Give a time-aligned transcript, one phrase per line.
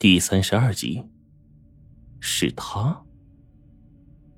[0.00, 1.02] 第三十二集，
[2.20, 3.02] 是他。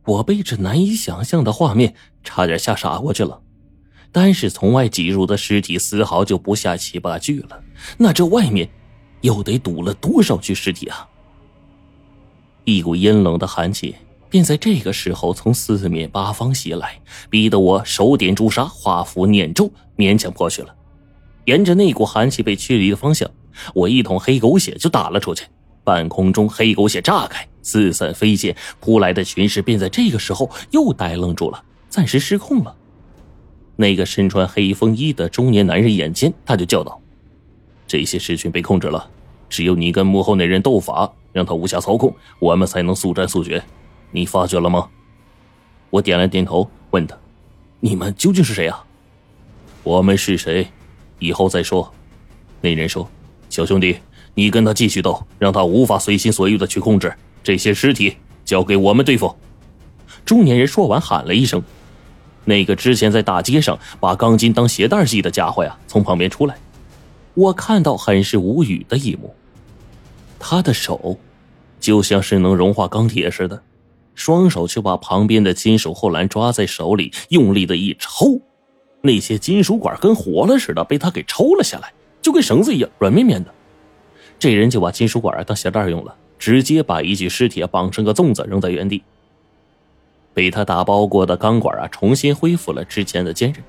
[0.06, 1.94] 我被这难以想象的画面
[2.24, 3.42] 差点吓傻过去了。
[4.10, 7.62] 单是从外挤入的尸体，丝毫就不下七八具了。
[7.98, 8.70] 那这外面
[9.20, 11.06] 又得堵了多少具尸体啊？
[12.64, 13.94] 一股阴冷的寒气
[14.30, 20.74] 便在这个时候从四面八方袭来，逼得我手点朱砂，画符念咒，勉强过去了。
[21.44, 23.30] 沿着那股寒气被驱离的方向。
[23.74, 25.46] 我一桶黑狗血就打了出去，
[25.84, 32.76] 半空中黑狗血炸开，四散飞溅，扑来的群尸便在这个时候又呆愣住了，暂时失控了。
[33.76, 37.00] 那个身穿黑风衣的中年男人眼尖，他就叫道
[37.88, 39.08] ：“这些尸群被控制了，
[39.48, 43.62] 只有你跟幕后那人斗法，让他无暇操控，我们才能速战速决。
[44.10, 44.88] 你发觉了吗？”
[45.88, 47.16] 我点了点头，问他
[47.80, 48.84] ：“你们究竟是谁啊
[49.82, 50.68] ？”“我们是谁，
[51.18, 51.92] 以后再说。”
[52.60, 53.10] 那人说。
[53.50, 53.98] 小兄弟，
[54.34, 59.34] 你跟他继续斗，让他无法随心所欲的去控制这些尸体，交给我们对付。
[60.24, 61.60] 中年人说完，喊了一声
[62.46, 66.56] ：“那个之前在大街上把钢筋当鞋带系的家伙呀，从旁边出来。”
[67.34, 69.34] 我看到很是无语的一幕，
[70.38, 71.18] 他的手
[71.80, 73.62] 就像是能融化钢铁似的，
[74.14, 78.40] 双手却把旁边的金属护栏抓在手里，用力的一抽，
[79.00, 81.92] 那些金属管跟活了似的被他给抽了下来。
[82.22, 83.52] 就跟绳子一样软绵绵的，
[84.38, 89.02] 这人就把金属管当鞋带用了，直接把一具尸体绑成个粽子扔在原地。
[90.32, 93.62] 被他打包过的钢管啊，重新恢复了之前的坚韧。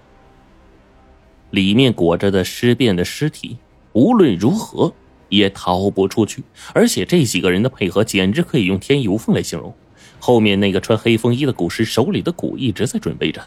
[1.50, 3.58] 里面裹着的尸变的尸体，
[3.94, 4.94] 无论如何
[5.28, 6.44] 也逃不出去。
[6.74, 9.74] 而且这几个人的配合简直可以用天衣无缝来形容。
[10.20, 13.42] 后面那个穿黑风衣的古尸手里的鼓一直在准备着，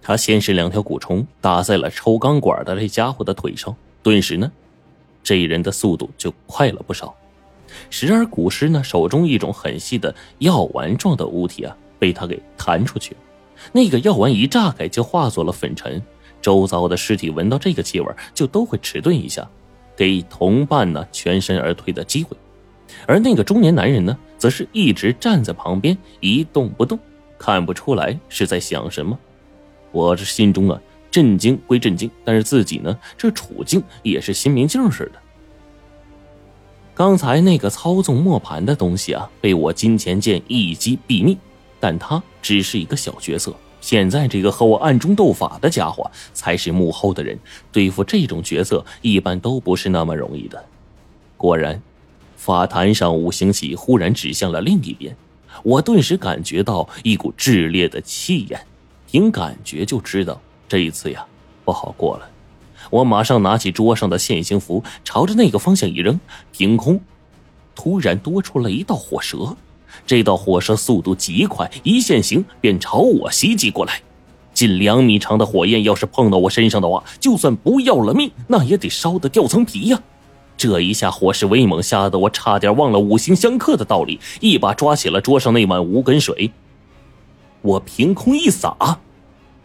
[0.00, 3.74] 他先是两条蛊虫打在了抽钢管的这家伙的腿上。
[4.04, 4.52] 顿时呢，
[5.22, 7.12] 这人的速度就快了不少。
[7.88, 13.16] 时而古尸呢手中一种很细的药丸状的物体啊，被他给弹出去。
[13.72, 16.00] 那个药丸一炸开，就化作了粉尘。
[16.42, 19.48] 周遭的尸体闻到这个气味，就都会迟钝一下，
[19.96, 22.36] 给同伴呢全身而退的机会。
[23.06, 26.98] 而那个中年男人呢，则是一直站在旁边一动不动，
[27.38, 29.18] 看不出来是在想什么。
[29.92, 30.78] 我这心中啊。
[31.14, 35.20] 震惊归震惊，但是自己呢，这处境也是心明镜似的。
[36.92, 41.38] 刚才那个操纵磨盘的东西啊，被我金钱剑一击毙命，
[41.78, 43.54] 但他只是一个小角色。
[43.80, 47.38] 现在这个和我暗中斗法的家伙才是幕后的人，
[47.70, 50.64] 对付这种角色一般都不是那么容易的。
[51.36, 51.80] 果然，
[52.36, 55.16] 法坛上五行旗忽然指向了另一边，
[55.62, 58.60] 我顿时感觉到一股炽烈的气焰，
[59.08, 60.40] 凭感觉就知道。
[60.74, 61.24] 这一次呀，
[61.64, 62.28] 不好过了！
[62.90, 66.18] 我马上拿起桌上的现形符，朝着那个方向一扔，
[66.50, 67.00] 凭空
[67.76, 69.56] 突然多出了一道火蛇。
[70.04, 74.02] 这道火蛇速度极快，一现形便朝我袭击过来。
[74.52, 80.02] 近两米长的火焰，要是碰到我身上的话，就算不要了命，那也得烧得掉层皮呀！
[80.56, 86.50] 这一下火势威猛，吓得我差点忘了五行相克的道理，一把抓起了桌上那碗无根水，
[87.62, 88.98] 我凭空一洒。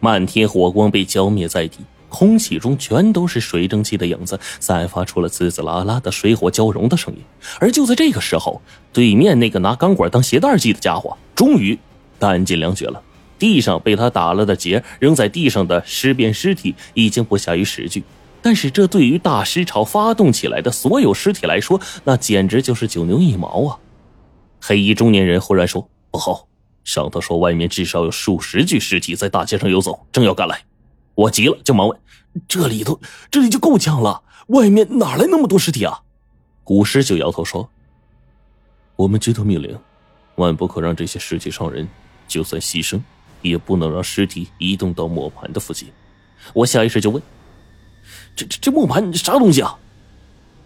[0.00, 1.78] 漫天火光被浇灭在地，
[2.08, 7.20] 空气中全都是水蒸气的影子，散发出了滋滋啦啦的水火交融的声音。
[7.60, 8.60] 而就在这个时候，
[8.92, 11.78] 对面那个拿钢管当鞋带系的家伙终于
[12.18, 13.00] 弹尽粮绝了。
[13.38, 18.04] 地上被他打了的结，扔在地上的尸变尸体已经不下于十具，
[18.42, 23.78] 但是这对于大尸潮发动起来的所有尸体来说，那简直就是九牛一毛啊！
[24.60, 26.48] 黑衣中年人忽然说：“不好！”
[26.84, 30.64] 上头说，外面至少有数十具尸体在大街上游走，正要赶来。
[31.14, 32.00] 我急了，就忙问
[32.48, 36.00] ：“这里头，这里就够呛了，外面哪来那么多尸体啊？”
[36.64, 37.68] 古尸就摇头说
[38.96, 39.78] ：“我们接到命令，
[40.36, 41.86] 万不可让这些尸体伤人，
[42.26, 43.00] 就算牺牲，
[43.42, 45.88] 也不能让尸体移动到磨盘的附近。”
[46.54, 47.22] 我下意识就问
[48.34, 49.78] ：“这这这磨盘啥东西啊？”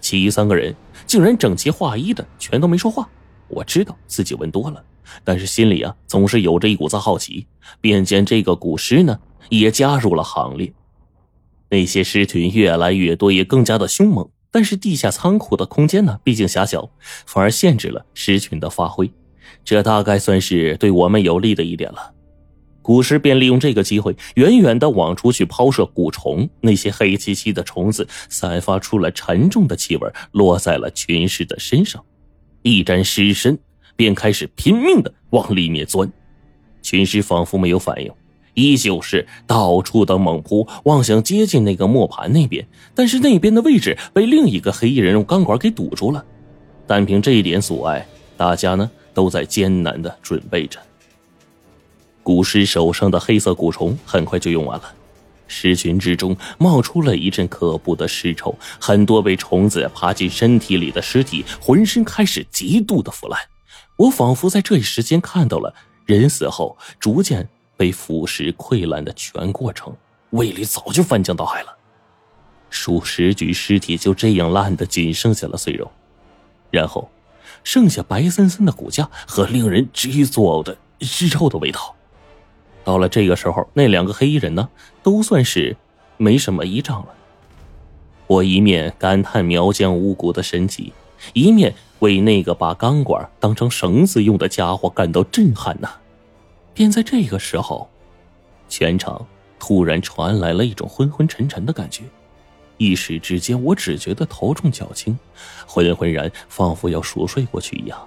[0.01, 0.75] 其余三个人
[1.07, 3.09] 竟然整齐划一的，全都没说话。
[3.49, 4.85] 我知道自己问多了。
[5.23, 7.47] 但是心里啊，总是有着一股子好奇，
[7.81, 9.19] 便见这个古尸呢，
[9.49, 10.73] 也加入了行列。
[11.71, 14.29] 那些尸群越来越多，也更加的凶猛。
[14.51, 16.89] 但是地下仓库的空间呢，毕竟狭小，
[17.27, 19.11] 反而限制了尸群的发挥。
[19.65, 22.13] 这大概算是对我们有利的一点了。
[22.81, 26.49] 古尸便利用这个机会，远远的往出去抛射蛊虫。
[26.61, 32.05] 那些黑漆漆的虫子散发出了沉重的气味，落在了群尸的身上，
[32.63, 33.59] 一沾尸身。
[33.97, 36.11] 便开始拼命的往里面钻，
[36.83, 38.11] 群尸仿佛没有反应，
[38.55, 42.67] 依旧是到处的猛扑，妄想接近那个磨盘那边。
[42.95, 46.25] 但是那边的位置被另一个黑衣人用钢管给堵住了。
[46.87, 48.07] 单凭这一点阻碍，
[48.37, 50.79] 大家呢都在艰难的准备着。
[52.23, 54.95] 古尸手上的黑色蛊虫很快就用完了，
[55.47, 63.39] 尸群之中冒出了一阵可怖的尸臭，很多被虫子爬进身体里的尸体，浑身开始极度的腐烂。
[63.97, 65.75] 我仿佛在这一时间看到了
[66.05, 69.95] 人死后逐渐被腐蚀溃烂的全过程，
[70.31, 71.77] 胃里早就翻江倒海了。
[72.71, 75.91] 数十具尸体就这样烂的仅剩下了碎肉，
[76.73, 77.09] 然后
[77.63, 81.95] 剩下白森森的骨架和令人直欲作呕的尸臭的味道。
[82.83, 84.69] 到了这个时候，那两个黑衣人呢，
[85.05, 85.77] 都算是
[86.17, 87.15] 没什么依仗了。
[88.27, 90.93] 我一面感叹苗疆巫蛊的神奇，
[91.33, 95.91] 一面为那个把钢管当成绳子用的家伙感到震撼呐。
[96.75, 97.89] 便在这个时候，
[98.69, 99.27] 全场
[99.59, 102.03] 突然传来了一种昏昏沉沉的感觉，
[102.77, 105.17] 一时之间，我只觉得头重脚轻，
[105.67, 107.99] 浑浑然，仿佛要熟睡过去一样。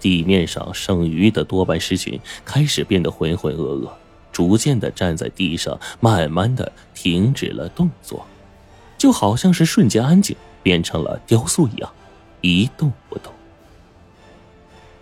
[0.00, 3.88] 地面上剩余的多半尸群开始变得浑浑噩噩，
[4.32, 8.26] 逐渐的站在地上，慢慢的停止了动作，
[8.98, 11.90] 就好像是瞬间安静，变成了雕塑一样，
[12.52, 13.32] 一动不动。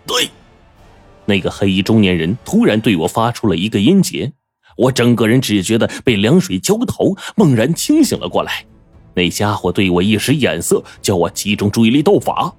[0.05, 0.29] 对，
[1.25, 4.31] 那个黑衣中年人突然对我发出了一个音节，
[4.77, 8.65] 我整个人只觉得被凉水浇头，猛然清醒了过来。
[9.15, 12.53] 那家伙对我一使眼色，叫我集中注意力斗法。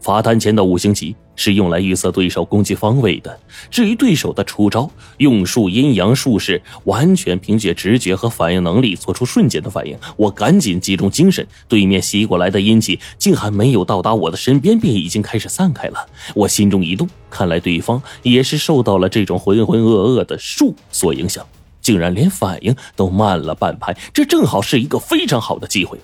[0.00, 3.38] 法坛前的五行旗是用来预测对手攻击方位的。
[3.70, 9.96] 至于对手的出招，用术阴阳术士完全凭借直觉和反应能力做出瞬间的反应。
[10.16, 16.06] 我赶紧集中精神，对面袭过来的阴气竟还没有到达我的身边，便已经开始散开了。
[16.34, 21.44] 我心中一动，看来对方也是受到了这种浑浑噩噩的术所影响，
[21.80, 23.96] 竟然连反应都慢了半拍。
[24.12, 25.98] 这正好是一个非常好的机会。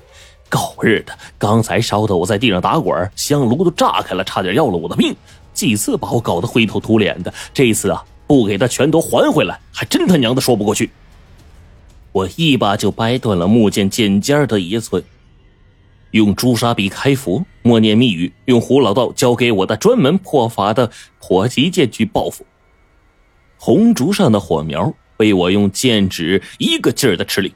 [0.48, 1.16] 狗日的！
[1.38, 5.14] 刚才烧的我在地上打滚，香炉都炸开了，差点要了我的命。
[5.52, 10.90] 几次把我搞得灰头土脸的，这次啊，不给他全都还回来，还真他娘的说不过去。
[12.12, 15.02] 我一把就掰断了木剑剑尖的一寸，
[16.12, 22.46] 用朱砂笔开符，默念密语，用胡老道教给我的专门破法的破极剑去报复。
[23.56, 27.54] 红烛上的火苗被我用剑指一个劲儿的吃力。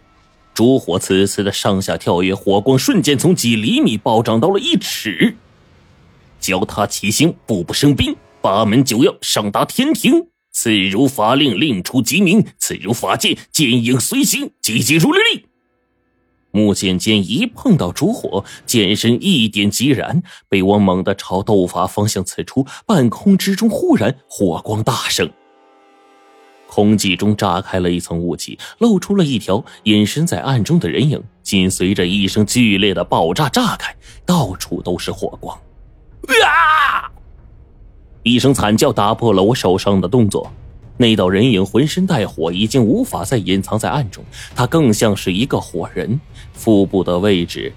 [0.58, 5.36] 烛火呲呲的上下跳跃，火光瞬间从几厘米暴涨到了一尺。
[6.40, 10.26] 脚踏七星，步步生兵，八门九曜上达天庭。
[10.50, 15.44] 此如法令，令出即鸣；此如法剑，剑影随形，急急如律令。
[16.50, 22.66] 木剑尖一碰到烛火，剑身一点即燃，被我猛地朝斗法方向刺出。
[22.84, 25.30] 半空之中，忽然火光大盛。
[26.68, 31.20] 空气中炸开了一层雾气，露出了一条隐身在暗中的人影。
[31.42, 35.58] 紧随着一声剧烈的爆炸，炸开，到处都是火光。
[36.44, 37.10] 啊！
[38.22, 40.52] 一声惨叫打破了我手上的动作。
[40.98, 44.22] 那道人影浑身带火，已经无法再隐藏在暗中。
[44.54, 46.20] 他更像是一个火人，
[46.52, 47.72] 腹部的位置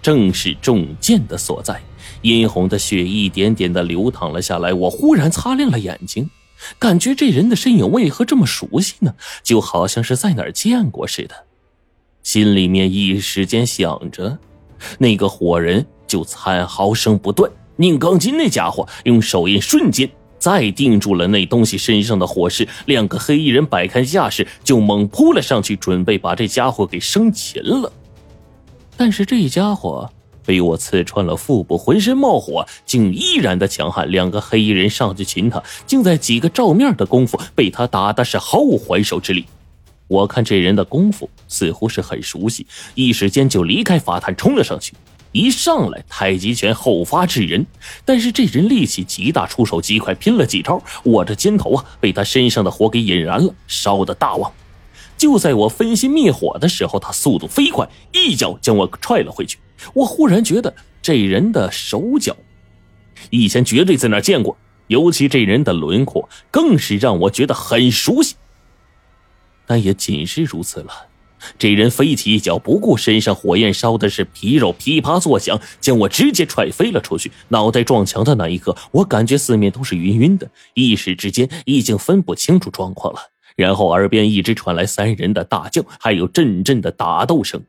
[0.00, 1.78] 正是中箭的所在。
[2.22, 4.72] 殷红的血一点点的流淌了下来。
[4.72, 6.30] 我忽然擦亮了眼睛。
[6.78, 9.14] 感觉这人的身影为何这么熟悉呢？
[9.42, 11.34] 就好像是在哪儿见过似的。
[12.22, 14.38] 心里面一时间想着，
[14.98, 17.50] 那个火人就惨嚎声不断。
[17.76, 22.68] 宁钢筋那家伙用手印瞬间再定住了那东西身上的火势。
[22.86, 27.90] 两个黑衣人摆开架势就猛扑了上去，准备把这家伙给生擒了。
[28.96, 30.10] 但是这家伙。
[30.50, 34.10] 被我刺穿了腹部，浑身冒火，竟依然的强悍。
[34.10, 39.46] 两个黑衣人上去擒他，竟在几个照面的功夫被他打的是毫无还手之力。
[40.08, 42.66] 我看这人的功夫似乎是很熟悉，
[42.96, 44.92] 一时间就离开法坛冲了上去。
[45.30, 47.64] 一上来太极拳后发制人，
[48.04, 54.52] 但是这人力气极大，出手极快，拼了几招，我这肩头啊被他身上的火给引燃了，烧的大旺。
[55.16, 59.56] 就在我分心灭火的时候，他速度飞快，一脚将我踹了回去。
[59.94, 62.36] 我忽然觉得这人的手脚，
[63.30, 64.56] 以前绝对在哪见过，
[64.88, 68.36] 尤其这人的轮廓，更是让我觉得很熟悉。
[69.66, 71.06] 但也仅是如此了。
[71.58, 77.32] 这人飞起一脚，不顾身上火焰烧的是皮肉噼啪作响，将我直接踹飞了出去。
[77.48, 83.20] 脑袋撞墙的那一刻，我感觉四面都是晕晕的，一时之间已经分不清楚状况了。
[83.56, 87.62] 然后耳边一直传来三人的大叫，还有阵阵的打斗声。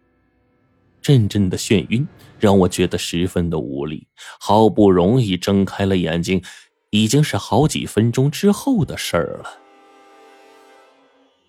[1.02, 2.08] 阵阵的眩晕
[2.40, 4.08] 让我觉得十分的无力，
[4.40, 6.42] 好不容易睁开了眼睛，
[6.90, 9.58] 已经是好几分钟之后的事儿了。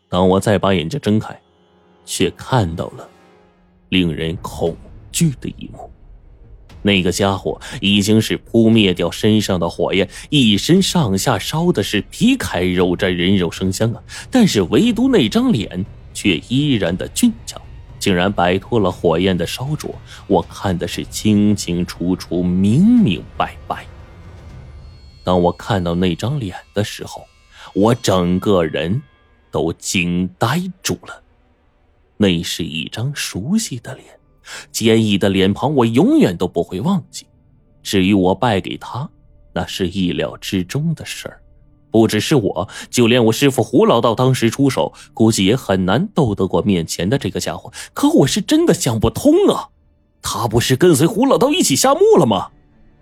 [0.08, 1.38] 当我再把眼睛睁开，
[2.04, 3.08] 却看到了
[3.88, 4.76] 令人恐
[5.10, 5.90] 惧的一幕：
[6.82, 14.02] 那个家伙已经是扑灭掉身上的火焰，一身上下烧的是皮开肉绽、人肉生香啊！
[14.30, 17.58] 但是唯独那张脸却依然的俊俏，
[18.02, 19.94] 竟然摆脱了火焰的烧灼，
[20.26, 23.86] 我看的是清清楚楚、明明白白。
[25.22, 27.24] 当我看到那张脸的时候，
[27.76, 29.00] 我整个人
[29.52, 31.22] 都惊呆住了。
[32.16, 34.06] 那是一张熟悉的脸。
[34.72, 37.24] 坚毅的脸庞，我永远都不会忘记。
[37.84, 39.08] 至于我败给他，
[39.52, 41.41] 那是意料之中的事儿。
[41.92, 47.72] 不只是我，就连我师傅胡老道当时出手，估计也很难斗得过面前的这个家伙。
[47.92, 49.68] 可我是真的想不通啊！
[50.22, 52.48] 他不是跟随胡老道一起下墓了吗？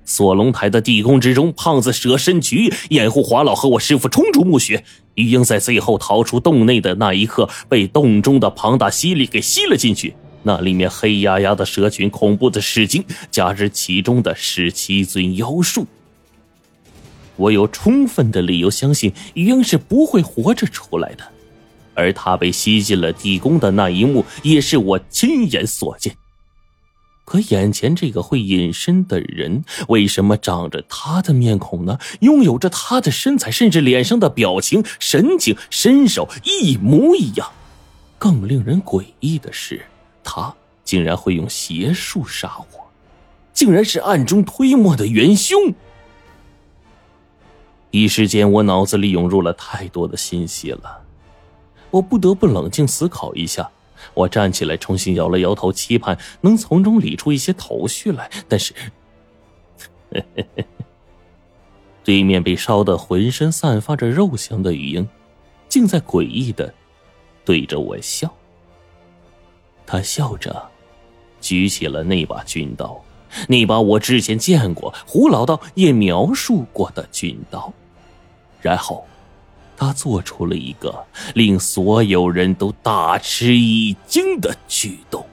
[0.05, 4.83] 锁龙台的地宫之中，胖子舍身取掩护华老和我师傅冲出墓穴。
[5.15, 10.15] 玉英在最后逃出洞内的那一刻，被洞中的庞大吸力给吸了进去。
[10.43, 15.87] 那里面黑压压的蛇群，恐怖的尸精，加之其中的十七尊妖术，
[17.41, 21.25] 我有充分的理由相信鹰是不会活着出来的。
[21.95, 26.17] 而他被吸进了地宫的那一幕，也是我亲眼所见。
[27.25, 31.99] 可眼前这个会隐身的人，为什么长着他的面孔呢？
[32.21, 37.51] 拥有着他的身材，甚至脸上的表情、神情、身手一模一样。
[38.19, 39.87] 更令人诡异的是。
[40.23, 40.55] 他
[40.85, 42.91] 竟然会用邪术杀我，
[43.53, 45.73] 竟然是暗中推磨的元凶。
[47.91, 51.03] 一时间，我脑子里涌入了太多的信息了，
[51.91, 53.69] 我不得不冷静思考一下。
[54.15, 58.31] 我站起来，重新摇了摇头，期盼能从中理出一些头绪来。
[58.49, 58.73] 但是，
[62.03, 65.07] 对面被烧得浑身散发着肉香的雨英，
[65.69, 66.73] 竟在诡异的
[67.45, 68.33] 对着我笑。
[69.85, 70.71] 他笑着，
[71.41, 72.99] 举起了那把军刀，
[73.49, 77.73] 那把我之前见过、胡老道也描述过的军刀。
[78.61, 79.07] 然后，
[79.77, 85.25] 他做出了一个令所有人都大吃一惊的举动。